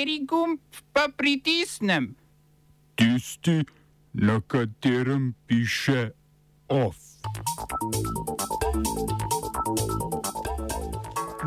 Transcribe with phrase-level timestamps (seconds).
[0.00, 0.60] Kateri gumb
[0.92, 2.16] pa pritisnem?
[2.96, 3.64] Tisti,
[4.12, 6.10] na katerem piše
[6.68, 6.96] OF.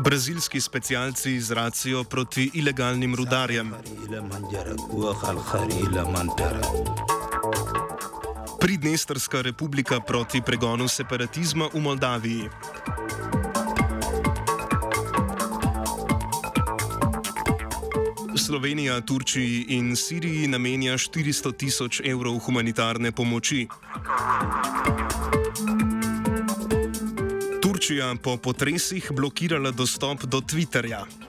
[0.04, 3.74] Brazilski specialci z racijo proti ilegalnim rudarjem.
[8.60, 12.48] Pridnestrska republika proti pregonu separatizma v Moldaviji.
[18.44, 23.66] Slovenija Turčiji in Siriji namenja 400 tisoč evrov humanitarne pomoči.
[27.62, 31.23] Turčija po potresih blokirala dostop do Twitterja.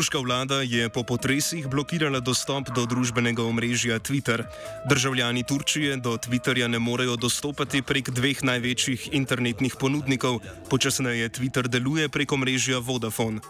[0.00, 4.48] Turška vlada je po potresih blokirala dostop do družbenega omrežja Twitter.
[4.88, 10.40] Državljani Turčije do Twitterja ne morejo dostopati prek dveh največjih internetnih ponudnikov,
[10.72, 13.44] počasneje Twitter deluje prek omrežja Vodafone.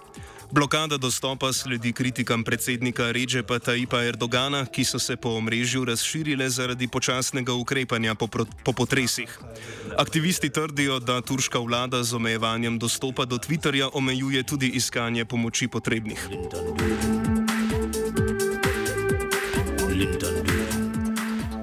[0.53, 6.89] Blokada dostopa sledi kritikam predsednika Ređepa Taipa Erdogana, ki so se po omrežju razširile zaradi
[6.89, 8.27] počasnega ukrepanja po,
[8.65, 9.39] po potresih.
[9.99, 16.29] Aktivisti trdijo, da turška vlada z omejevanjem dostopa do Twitterja omejuje tudi iskanje pomoči potrebnih.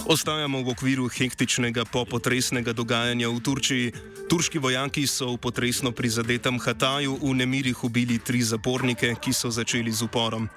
[0.08, 3.88] Ostajamo v okviru hektičnega popotresnega dogajanja v Turčiji.
[4.32, 9.92] Turški vojaki so v potresno prizadetem Hataju v nemirih ubili tri zapornike, ki so začeli
[9.92, 10.48] z uporom.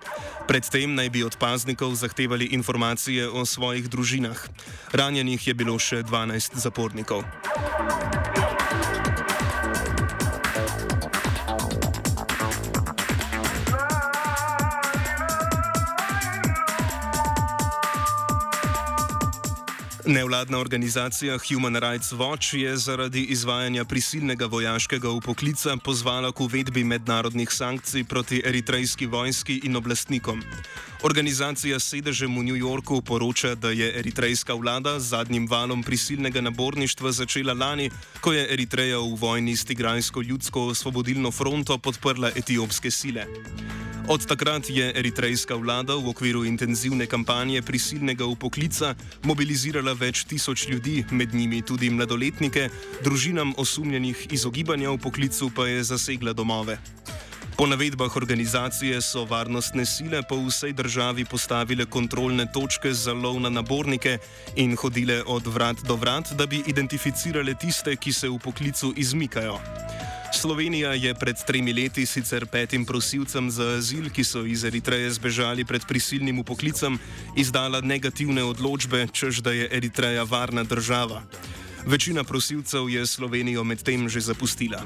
[0.47, 4.39] Predtem naj bi od paznikov zahtevali informacije o svojih družinah.
[4.95, 7.27] Ranjenih je bilo še 12 zapornikov.
[20.07, 27.53] Nevladna organizacija Human Rights Watch je zaradi izvajanja prisilnega vojaškega upoklica pozvala k uvedbi mednarodnih
[27.53, 30.43] sankcij proti eritrejski vojski in oblastnikom.
[31.03, 36.41] Organizacija s sedežem v New Yorku poroča, da je eritrejska vlada z zadnjim valom prisilnega
[36.41, 37.91] naborništva začela lani,
[38.21, 43.27] ko je Eritreja v vojni s Tigrajsko ljudsko osvobodilno fronto podprla etiopske sile.
[44.09, 48.95] Od takrat je eritrejska vlada v okviru intenzivne kampanje prisilnega upoklica
[49.25, 52.69] mobilizirala več tisoč ljudi, med njimi tudi mladoletnike,
[53.05, 56.79] družinam osumljenih izogibanja upoklicu pa je zasegla domove.
[57.61, 63.51] Po navedbah organizacije so varnostne sile po vsej državi postavile kontrolne točke za lov na
[63.51, 64.19] nabornike
[64.57, 69.61] in hodile od vrat do vrat, da bi identificirale tiste, ki se v poklicu izmikajo.
[70.33, 75.65] Slovenija je pred tremi leti sicer petim prosilcem za azil, ki so iz Eritreje zbežali
[75.65, 76.99] pred prisilnim upoklicem,
[77.37, 81.23] izdala negativne odločbe, čež da je Eritreja varna država.
[81.87, 84.85] Večina prosilcev je Slovenijo medtem že zapustila.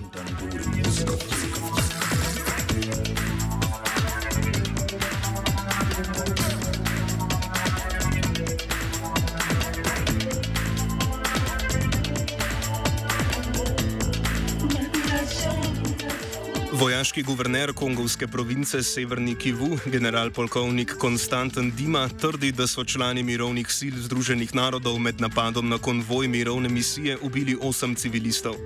[16.84, 23.94] Vojaški guverner kongovske province Severni Kivu, general-polkovnik Konstantin Dima, trdi, da so člani mirovnih sil
[23.96, 28.60] Združenih narodov med napadom na konvoj mirovne misije ubili osem civilistov.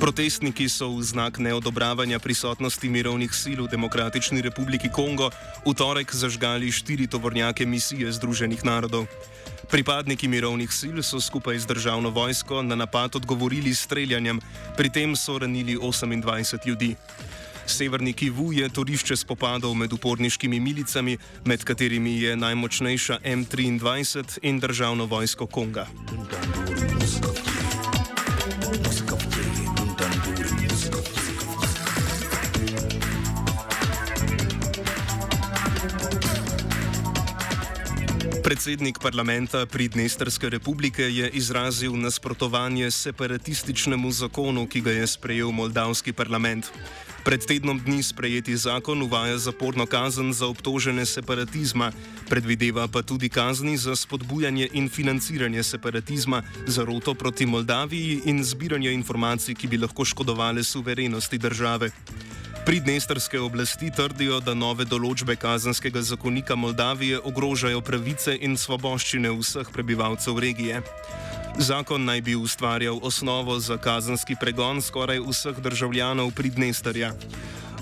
[0.00, 5.28] Protestniki so v znak neodobravanja prisotnosti mirovnih sil v Demokratični republiki Kongo
[5.66, 9.04] v torek zažgali štiri tovornjake misije Združenih narodov.
[9.68, 14.40] Pripadniki mirovnih sil so skupaj z državno vojsko na napad odgovorili streljanjem,
[14.76, 16.96] pri tem so ranili 28 ljudi.
[17.70, 25.06] Severni Kivu je torišče spopadov med uporniškimi milicami, med katerimi je najmočnejša M23 in državno
[25.06, 25.86] vojsko Konga.
[38.44, 46.66] Predsednik parlamenta Pridnestrske republike je izrazil nasprotovanje separatističnemu zakonu, ki ga je sprejel moldavski parlament.
[47.30, 51.92] Pred tednom dni sprejeti zakon uvaja zaporno kazen za obtožene separatizma,
[52.26, 59.54] predvideva pa tudi kazni za spodbujanje in financiranje separatizma, zaroto proti Moldaviji in zbiranje informacij,
[59.54, 61.90] ki bi lahko škodovali suverenosti države.
[62.66, 70.38] Pridnestrske oblasti trdijo, da nove določbe kazenskega zakonika Moldavije ogrožajo pravice in svoboščine vseh prebivalcev
[70.38, 70.82] regije.
[71.58, 77.12] Zakon naj bi ustvarjal osnovo za kazenski pregon skoraj vseh državljanov Pridnesterja.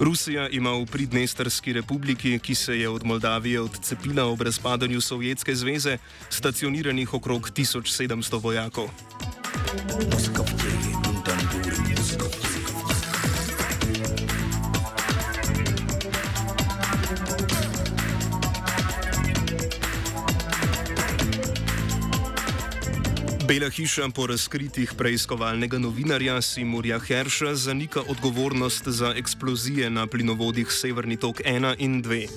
[0.00, 5.98] Rusija ima v Pridnesterski republiki, ki se je od Moldavije odcepila ob razpadanju Sovjetske zveze,
[6.30, 8.88] stacioniranih okrog 1700 vojakov.
[23.48, 31.16] Bela hiša po razkritjih preiskovalnega novinarja Simurja Herša zanika odgovornost za eksplozije na plinovodih Severni
[31.16, 32.28] tok 1 in 2.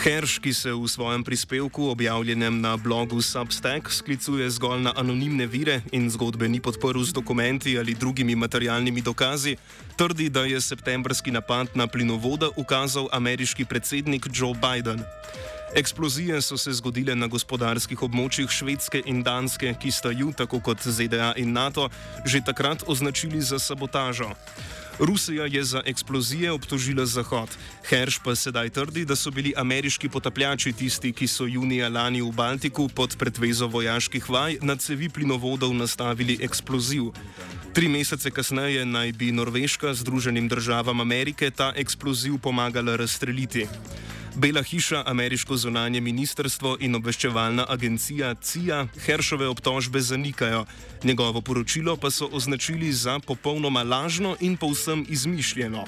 [0.00, 5.84] Herš, ki se v svojem prispevku, objavljenem na blogu Substack, sklicuje zgolj na anonimne vire
[5.92, 9.60] in zgodbe ni podprl z dokumenti ali drugimi materialnimi dokazi,
[10.00, 15.04] trdi, da je septembrski napad na plinovoda ukazal ameriški predsednik Joe Biden.
[15.76, 20.80] Eksplozije so se zgodile na gospodarskih območjih Švedske in Danske, ki sta ju, tako kot
[20.80, 21.90] ZDA in NATO,
[22.24, 24.32] že takrat označili za sabotažo.
[25.00, 27.48] Rusija je za eksplozije obtožila Zahod.
[27.88, 32.32] Herš pa sedaj trdi, da so bili ameriški potapljači tisti, ki so junija lani v
[32.32, 37.02] Baltiku pod pretvezo vojaških vaj na cevi plinovodov nastavili eksploziv.
[37.72, 43.66] Tri mesece kasneje naj bi Norveška Združenim državam Amerike ta eksploziv pomagala razstreliti.
[44.40, 50.64] Bela hiša, ameriško zunanje ministrstvo in obveščevalna agencija CIA Heršove obtožbe zanikajo,
[51.04, 55.84] njegovo poročilo pa so označili za popolnoma lažno in povsem izmišljeno.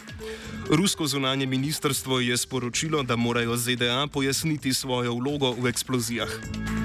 [0.69, 6.81] Rusko zunanje ministrstvo je sporočilo, da morajo ZDA pojasniti svojo vlogo v eksplozijah.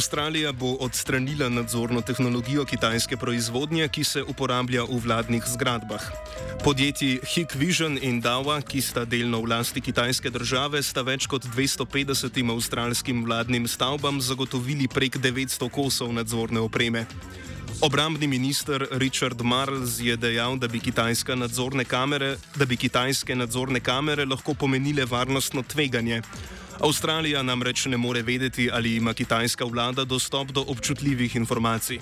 [0.00, 6.00] Avstralija bo odstranila nadzorno tehnologijo kitajske proizvodnje, ki se uporablja v vladnih zgradbah.
[6.64, 12.40] Podjetji Hikvision in Dawa, ki sta delno v lasti kitajske države, sta več kot 250
[12.54, 17.04] avstralskim vladnim stavbam zagotovili prek 900 kosov nadzorne opreme.
[17.84, 20.80] Obrambni minister Richard Marles je dejal, da bi,
[21.36, 26.22] nadzorne kamere, da bi kitajske nadzorne kamere lahko pomenile varnostno tveganje.
[26.80, 31.98] Avstralija namreč ne more vedeti, ali ima kitajska vlada dostop do občutljivih informacij.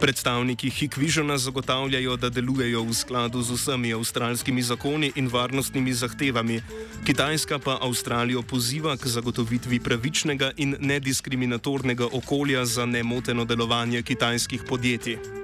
[0.00, 6.60] Predstavniki Hikvižena zagotavljajo, da delujejo v skladu z vsemi avstralskimi zakoni in varnostnimi zahtevami.
[7.06, 15.41] Kitajska pa Avstralijo poziva k zagotovitvi pravičnega in nediskriminatornega okolja za nemoteno delovanje kitajskih podjetij.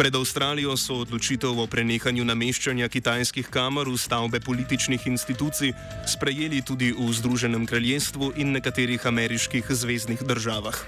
[0.00, 5.74] Pred Avstralijo so odločitev o prenehanju nameščanja kitajskih kamer v stavbe političnih institucij
[6.08, 10.80] sprejeli tudi v Združenem kraljestvu in nekaterih ameriških zvezdnih državah.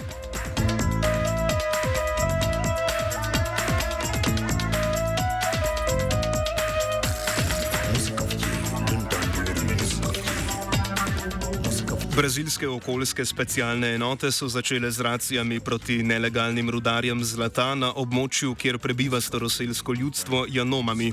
[12.16, 18.78] Brazilske okoljske specialne enote so začele z racijami proti nelegalnim rudarjem zlata na območju, kjer
[18.78, 21.12] prebiva staroseljsko ljudstvo Janomami.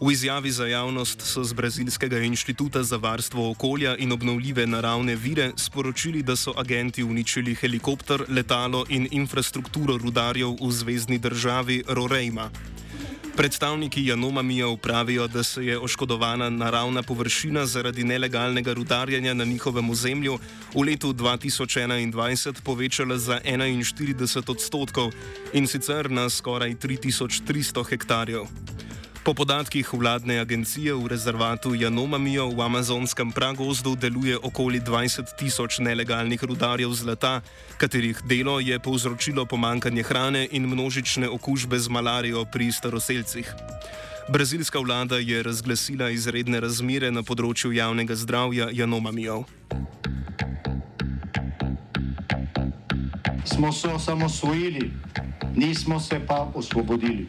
[0.00, 5.50] V izjavi za javnost so z Brazilskega inštituta za varstvo okolja in obnovljive naravne vire
[5.56, 12.50] sporočili, da so agenti uničili helikopter, letalo in infrastrukturo rudarjev v zvezdni državi Roraima.
[13.38, 20.38] Predstavniki Janomamija pravijo, da se je oškodovana naravna površina zaradi nelegalnega rudarjenja na njihovem ozemlju
[20.74, 25.12] v letu 2021 povečala za 41 odstotkov
[25.52, 28.42] in sicer na skoraj 3300 hektarjev.
[29.28, 36.40] Po podatkih vladne agencije v rezervatu Janomamijo v amazonskem pragozdu deluje okoli 20 tisoč nelegalnih
[36.40, 37.44] rudarjev zlata,
[37.76, 43.52] katerih delo je povzročilo pomankanje hrane in množične okužbe z malarijo pri staroseljcih.
[44.32, 49.44] Brazilska vlada je razglasila izredne razmere na področju javnega zdravja Janomamijo.
[53.44, 54.88] Smo se osamosvojili,
[55.52, 57.28] nismo se pa osvobodili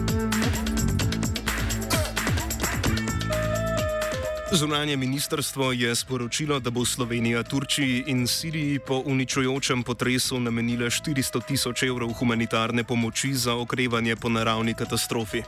[4.53, 11.45] Zunanje ministrstvo je sporočilo, da bo Slovenija Turčiji in Siriji po uničujočem potresu namenila 400
[11.47, 15.41] tisoč evrov humanitarne pomoči za okrevanje po naravni katastrofi.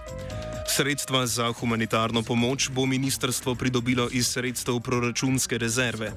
[0.68, 6.12] Sredstva za humanitarno pomoč bo ministrstvo pridobilo iz sredstev proračunske rezerve.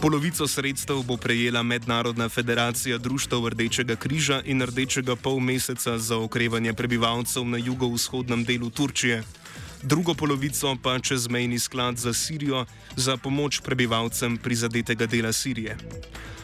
[0.00, 6.72] Polovico sredstev bo prejela Mednarodna federacija Društev Rdečega križa in Rdečega pol meseca za okrevanje
[6.72, 9.22] prebivalcev na jugovzhodnem delu Turčije.
[9.84, 12.64] Drugo polovico pa čezmejni sklad za Sirijo
[12.96, 15.76] za pomoč prebivalcem prizadetega dela Sirije.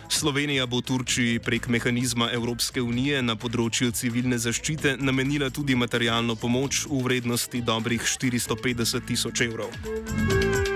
[0.09, 6.87] Slovenija bo Turčiji prek mehanizma Evropske unije na področju civilne zaščite namenila tudi materialno pomoč
[6.91, 10.70] v vrednosti dobrih 450 tisoč evrov.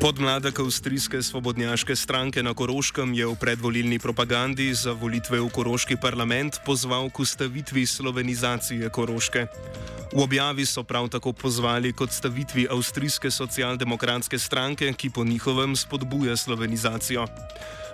[0.00, 6.60] Podmladek avstrijske svobodnjaške stranke na Koroškem je v predvolilni propagandi za volitve v Koroški parlament
[6.62, 9.46] pozval k ustavitvi slovenizacije Koroške.
[10.08, 16.36] V objavi so prav tako pozvali k odstavitvi avstrijske socialdemokratske stranke, ki po njihovem spodbuja
[16.36, 17.26] slovenizacijo.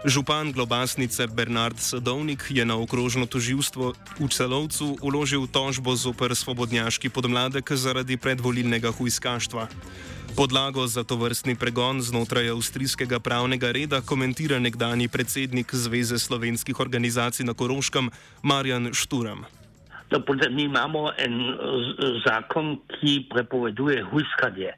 [0.05, 7.73] Župan globasnice Bernard Sadovnik je na okrožno toživstvo v celovcu uložil tožbo zoper svobodnjaški podmladek
[7.73, 9.69] zaradi predvolilnega hujskaštva.
[10.37, 17.47] Podlago za to vrstni pregon znotraj avstrijskega pravnega reda komentira nekdani predsednik Zveze slovenskih organizacij
[17.47, 18.11] na Koroškem
[18.43, 19.64] Marjan Šturam.
[20.51, 21.39] Mi imamo en
[22.27, 24.73] zakon, ki prepoveduje hujskanje.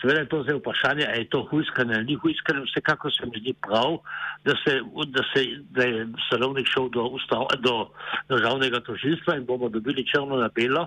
[0.00, 2.64] Seveda je to zdaj vprašanje, ali je to hujskanje ali ni hujskanje.
[2.64, 3.98] Vsekakor se mi zdi prav,
[4.44, 7.90] da, se, da, se, da je Salovnik šel do, ustav, do
[8.28, 10.86] državnega tožilstva in bomo dobili črno na belo,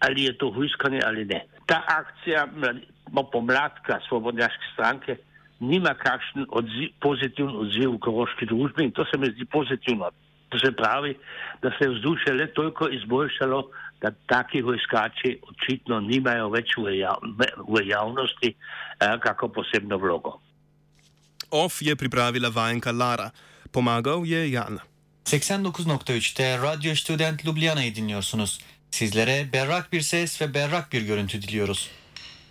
[0.00, 1.44] ali je to hujskanje ali ne.
[1.66, 2.46] Ta akcija
[3.32, 5.16] pomladka svobodnjaške stranke
[5.60, 10.10] nima kakšen odziv, pozitiven odziv v koroški družbi in to se mi zdi pozitivno.
[10.50, 11.14] To se pravi,
[11.62, 13.70] da se je vzdušje le toliko izboljšalo,
[14.02, 17.22] da taki vojskači očitno nimajo več v, jav,
[17.68, 20.40] v javnosti eh, kako posebno vlogo.
[21.50, 23.30] OF je pripravila vajenka Lara,
[23.70, 24.78] pomagal je Jan.
[25.24, 28.58] 89.3'te Radyo Student Ljubljana'yı dinliyorsunuz.
[28.90, 31.90] Sizlere berrak bir ses ve berrak bir görüntü diliyoruz.